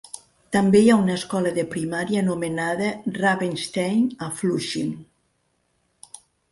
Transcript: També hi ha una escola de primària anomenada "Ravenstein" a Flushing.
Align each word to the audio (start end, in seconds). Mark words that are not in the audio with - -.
També 0.55 0.79
hi 0.85 0.87
ha 0.93 0.95
una 1.01 1.17
escola 1.19 1.51
de 1.59 1.65
primària 1.75 2.23
anomenada 2.25 2.89
"Ravenstein" 3.21 4.11
a 4.29 4.35
Flushing. 4.41 4.93